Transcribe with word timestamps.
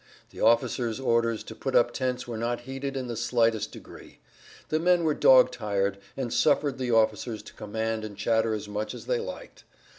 The 0.31 0.41
officers' 0.41 0.99
orders 0.99 1.43
to 1.43 1.53
put 1.53 1.75
up 1.75 1.91
tents 1.93 2.27
were 2.27 2.35
not 2.35 2.61
heeded 2.61 2.97
in 2.97 3.05
the 3.05 3.15
slightest 3.15 3.71
degree. 3.71 4.17
The 4.69 4.79
men 4.79 5.03
were 5.03 5.13
dog 5.13 5.51
tired, 5.51 5.99
and 6.17 6.33
suffered 6.33 6.79
the 6.79 6.89
officers 6.89 7.43
to 7.43 7.53
command 7.53 8.03
and 8.03 8.17
chatter 8.17 8.55
as 8.55 8.67
much 8.67 8.95
as 8.95 9.05
they 9.05 9.19
liked. 9.19 9.63